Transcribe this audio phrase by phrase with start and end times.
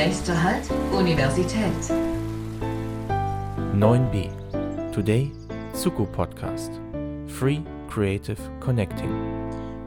[0.00, 1.74] Nächster Halt, Universität.
[3.74, 4.30] 9b.
[4.94, 5.30] Today,
[5.74, 6.72] Zuko Podcast.
[7.26, 9.10] Free Creative Connecting.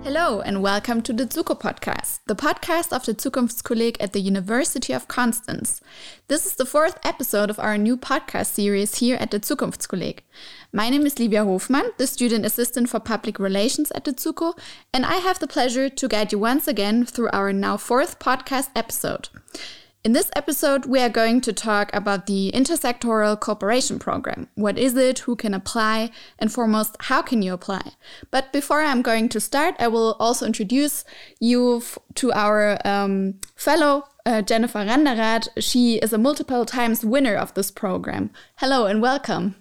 [0.03, 4.93] Hello and welcome to the Zuko podcast, the podcast of the Zukunftskolleg at the University
[4.93, 5.81] of Constance.
[6.27, 10.19] This is the fourth episode of our new podcast series here at the Zukunftskolleg.
[10.71, 14.53] My name is Livia Hofmann, the student assistant for public relations at the Zuko,
[14.93, 18.69] and I have the pleasure to guide you once again through our now fourth podcast
[18.75, 19.29] episode.
[20.03, 24.49] In this episode, we are going to talk about the Intersectoral Cooperation Program.
[24.55, 25.19] What is it?
[25.19, 26.09] Who can apply?
[26.37, 27.93] And foremost, how can you apply?
[28.29, 31.05] But before I'm going to start, I will also introduce
[31.39, 31.81] you
[32.15, 35.47] to our um, fellow uh, Jennifer Randerath.
[35.59, 38.29] She is a multiple times winner of this program.
[38.57, 39.55] Hello and welcome.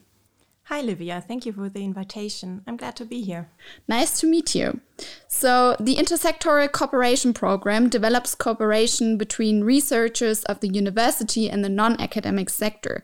[0.73, 1.21] Hi, Livia.
[1.21, 2.62] Thank you for the invitation.
[2.67, 3.51] I'm glad to be here.
[3.89, 4.81] Nice to meet you.
[5.28, 12.00] So, the Intersectoral Cooperation Program develops cooperation between researchers of the university and the non
[12.00, 13.03] academic sector.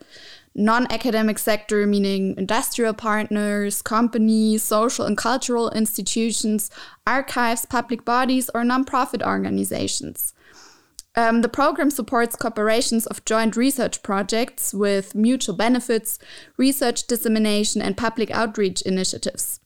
[0.55, 6.71] Non academic sector meaning industrial partners, companies, social and cultural institutions,
[7.07, 10.33] archives, public bodies, or nonprofit organizations.
[11.19, 16.17] Um, the program supports cooperations of joint research projects with mutual benefits,
[16.57, 19.59] research dissemination, and public outreach initiatives.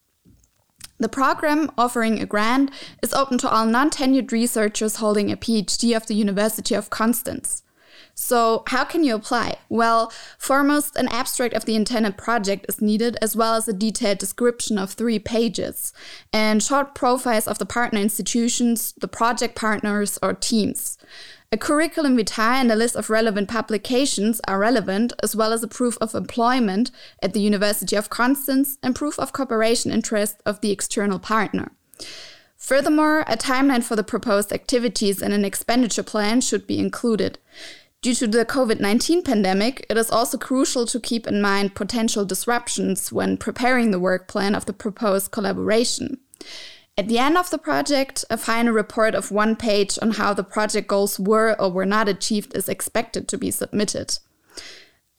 [0.98, 2.70] The program, offering a grant,
[3.02, 7.62] is open to all non tenured researchers holding a PhD of the University of Constance.
[8.14, 9.56] So, how can you apply?
[9.68, 14.18] Well, foremost, an abstract of the intended project is needed, as well as a detailed
[14.18, 15.92] description of three pages,
[16.32, 20.98] and short profiles of the partner institutions, the project partners, or teams.
[21.54, 25.68] A curriculum vitae and a list of relevant publications are relevant, as well as a
[25.68, 26.90] proof of employment
[27.22, 31.72] at the University of Constance and proof of cooperation interest of the external partner.
[32.56, 37.38] Furthermore, a timeline for the proposed activities and an expenditure plan should be included.
[38.00, 42.24] Due to the COVID 19 pandemic, it is also crucial to keep in mind potential
[42.24, 46.18] disruptions when preparing the work plan of the proposed collaboration.
[46.98, 50.44] At the end of the project, a final report of one page on how the
[50.44, 54.18] project goals were or were not achieved is expected to be submitted.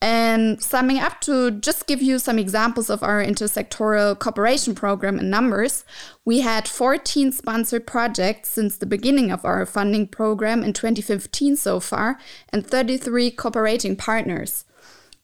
[0.00, 5.30] And summing up to just give you some examples of our intersectoral cooperation program in
[5.30, 5.84] numbers,
[6.24, 11.80] we had 14 sponsored projects since the beginning of our funding program in 2015 so
[11.80, 12.18] far,
[12.50, 14.64] and 33 cooperating partners.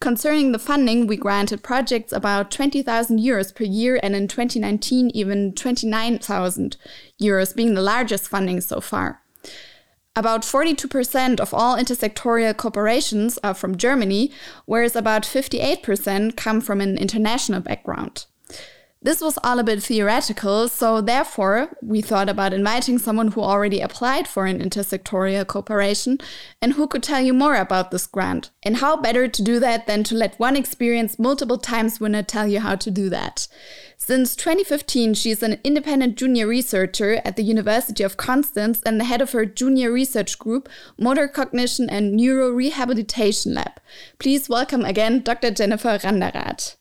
[0.00, 5.52] Concerning the funding, we granted projects about 20,000 euros per year, and in 2019, even
[5.52, 6.78] 29,000
[7.20, 9.20] euros, being the largest funding so far.
[10.16, 14.32] About 42% of all intersectorial corporations are from Germany,
[14.64, 18.24] whereas about 58% come from an international background.
[19.02, 23.80] This was all a bit theoretical, so therefore we thought about inviting someone who already
[23.80, 26.18] applied for an intersectorial cooperation
[26.60, 28.50] and who could tell you more about this grant.
[28.62, 32.46] And how better to do that than to let one experienced multiple times winner tell
[32.46, 33.48] you how to do that.
[33.96, 39.04] Since 2015, she is an independent junior researcher at the University of Constance and the
[39.04, 40.68] head of her junior research group,
[40.98, 43.80] Motor Cognition and Neuro Rehabilitation Lab.
[44.18, 45.50] Please welcome again Dr.
[45.50, 46.76] Jennifer Randerath.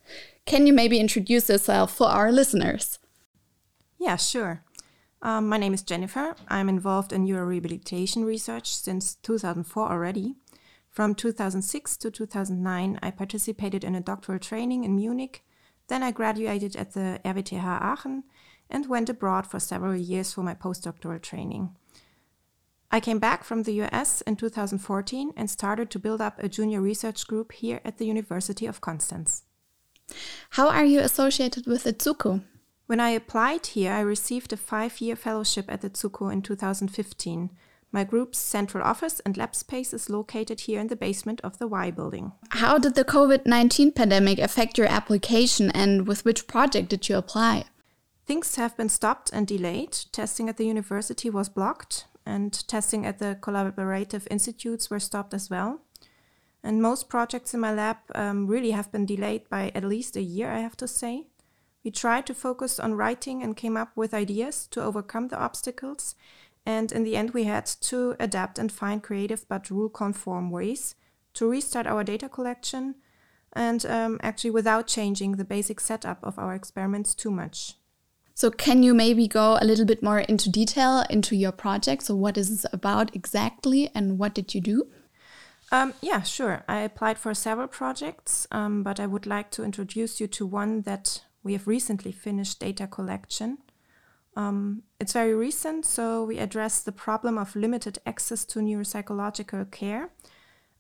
[0.50, 2.98] Can you maybe introduce yourself for our listeners?
[4.00, 4.64] Yeah, sure.
[5.22, 6.36] Um, my name is Jennifer.
[6.48, 10.38] I'm involved in neurorehabilitation research since 2004 already.
[10.90, 15.46] From 2006 to 2009, I participated in a doctoral training in Munich.
[15.88, 18.24] Then I graduated at the RWTH Aachen
[18.72, 21.76] and went abroad for several years for my postdoctoral training.
[22.90, 26.82] I came back from the US in 2014 and started to build up a junior
[26.82, 29.44] research group here at the University of Constance.
[30.52, 32.42] How are you associated with the Zuko?
[32.88, 37.52] When I applied here, I received a five year fellowship at the Zuko in 2015.
[37.92, 41.68] My group's central office and lab space is located here in the basement of the
[41.68, 42.34] Y building.
[42.50, 47.18] How did the COVID 19 pandemic affect your application and with which project did you
[47.18, 47.66] apply?
[48.26, 49.98] Things have been stopped and delayed.
[50.12, 55.50] Testing at the university was blocked, and testing at the collaborative institutes were stopped as
[55.50, 55.82] well.
[56.64, 60.22] And most projects in my lab um, really have been delayed by at least a
[60.22, 61.28] year, I have to say.
[61.84, 66.16] We tried to focus on writing and came up with ideas to overcome the obstacles.
[66.66, 70.96] And in the end, we had to adapt and find creative but rule conform ways
[71.36, 72.96] to restart our data collection
[73.54, 77.76] and um, actually without changing the basic setup of our experiments too much.
[78.36, 82.04] So, can you maybe go a little bit more into detail into your project?
[82.04, 84.88] So, what is this about exactly and what did you do?
[85.72, 86.64] Um, yeah, sure.
[86.68, 90.82] I applied for several projects, um, but I would like to introduce you to one
[90.82, 93.60] that we have recently finished data collection.
[94.36, 100.10] Um, it's very recent, so we address the problem of limited access to neuropsychological care.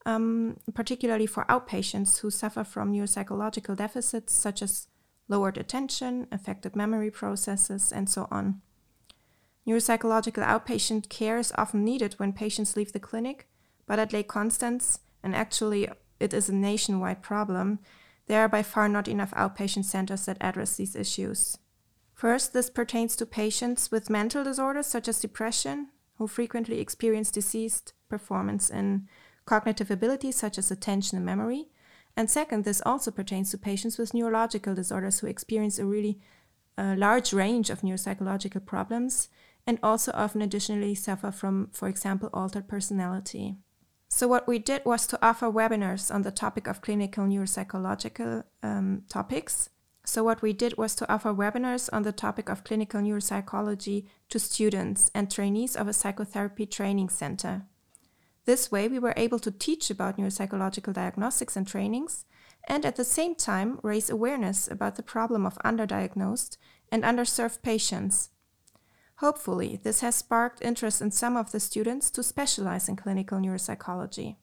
[0.05, 4.87] um, particularly for outpatients who suffer from neuropsychological deficits such as
[5.27, 8.61] lowered attention, affected memory processes, and so on.
[9.67, 13.47] Neuropsychological outpatient care is often needed when patients leave the clinic,
[13.89, 15.89] but at Lake Constance, and actually
[16.19, 17.79] it is a nationwide problem,
[18.27, 21.57] there are by far not enough outpatient centers that address these issues.
[22.13, 25.87] First, this pertains to patients with mental disorders such as depression,
[26.17, 29.07] who frequently experience diseased performance in
[29.45, 31.69] cognitive abilities such as attention and memory.
[32.15, 36.19] And second, this also pertains to patients with neurological disorders who experience a really
[36.77, 39.29] uh, large range of neuropsychological problems
[39.65, 43.55] and also often additionally suffer from, for example, altered personality.
[44.09, 49.03] So, what we did was to offer webinars on the topic of clinical neuropsychological um,
[49.07, 49.69] topics
[50.09, 54.39] so, what we did was to offer webinars on the topic of clinical neuropsychology to
[54.39, 57.67] students and trainees of a psychotherapy training center.
[58.45, 62.25] This way, we were able to teach about neuropsychological diagnostics and trainings,
[62.67, 66.57] and at the same time raise awareness about the problem of underdiagnosed
[66.91, 68.29] and underserved patients.
[69.19, 74.37] Hopefully, this has sparked interest in some of the students to specialize in clinical neuropsychology.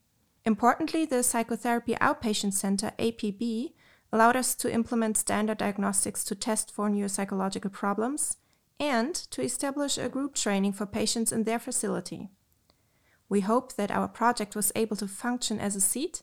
[0.44, 3.72] Importantly, the Psychotherapy Outpatient Center, APB,
[4.12, 8.36] allowed us to implement standard diagnostics to test for neuropsychological problems
[8.78, 12.28] and to establish a group training for patients in their facility.
[13.30, 16.20] We hope that our project was able to function as a seed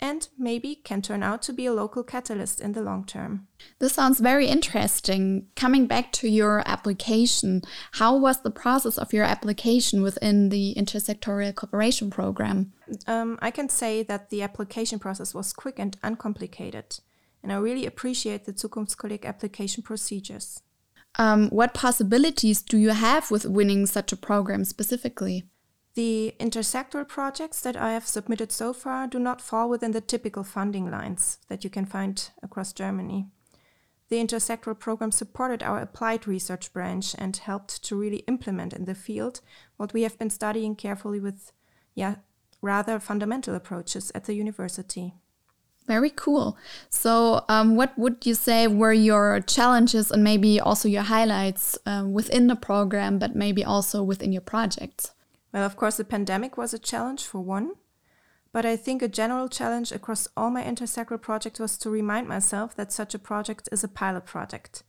[0.00, 3.48] and maybe can turn out to be a local catalyst in the long term.
[3.78, 5.46] This sounds very interesting.
[5.56, 7.62] Coming back to your application,
[7.92, 12.72] how was the process of your application within the Intersectorial Cooperation Program?
[13.06, 17.00] Um, I can say that the application process was quick and uncomplicated
[17.42, 20.62] and I really appreciate the Zukunftskolleg application procedures.
[21.16, 25.44] Um, what possibilities do you have with winning such a program specifically?
[25.98, 30.44] The intersectoral projects that I have submitted so far do not fall within the typical
[30.44, 33.26] funding lines that you can find across Germany.
[34.08, 38.94] The intersectoral program supported our applied research branch and helped to really implement in the
[38.94, 39.40] field
[39.76, 41.50] what we have been studying carefully with
[41.96, 42.18] yeah,
[42.62, 45.14] rather fundamental approaches at the university.
[45.88, 46.56] Very cool.
[46.90, 52.04] So, um, what would you say were your challenges and maybe also your highlights uh,
[52.08, 55.10] within the program, but maybe also within your projects?
[55.58, 57.72] Well, of course, the pandemic was a challenge for one,
[58.52, 62.76] but I think a general challenge across all my intersectoral projects was to remind myself
[62.76, 64.84] that such a project is a pilot project,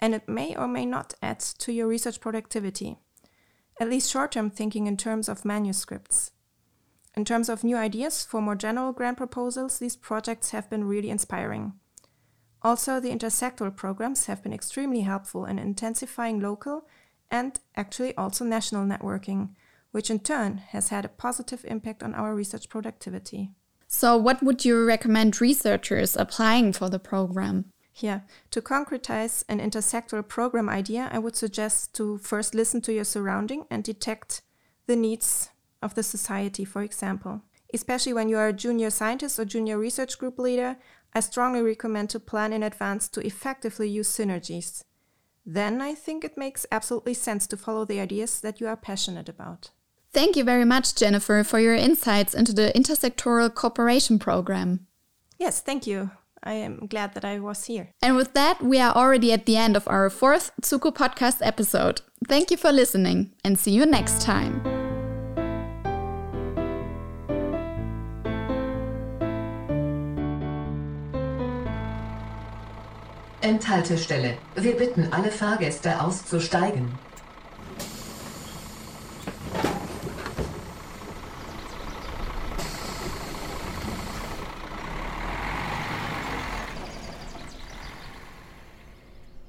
[0.00, 2.98] and it may or may not add to your research productivity,
[3.78, 6.32] at least short term thinking in terms of manuscripts.
[7.14, 11.10] In terms of new ideas for more general grant proposals, these projects have been really
[11.10, 11.74] inspiring.
[12.62, 16.88] Also, the intersectoral programs have been extremely helpful in intensifying local
[17.30, 19.50] and actually also national networking,
[19.92, 23.52] which in turn has had a positive impact on our research productivity.
[23.86, 27.72] So, what would you recommend researchers applying for the program?
[27.94, 28.20] Yeah,
[28.50, 33.64] to concretize an intersectoral program idea, I would suggest to first listen to your surrounding
[33.70, 34.42] and detect
[34.86, 35.50] the needs
[35.82, 37.42] of the society, for example.
[37.74, 40.76] Especially when you are a junior scientist or junior research group leader,
[41.14, 44.84] I strongly recommend to plan in advance to effectively use synergies.
[45.44, 49.28] Then I think it makes absolutely sense to follow the ideas that you are passionate
[49.28, 49.70] about.
[50.18, 54.88] Thank you very much, Jennifer, for your insights into the Intersectoral Cooperation Program.
[55.38, 56.10] Yes, thank you.
[56.42, 57.90] I am glad that I was here.
[58.02, 62.00] And with that, we are already at the end of our fourth Zuko podcast episode.
[62.26, 64.60] Thank you for listening and see you next time.
[73.40, 74.36] Endhaltestelle.
[74.56, 77.07] Wir bitten alle Fahrgäste auszusteigen.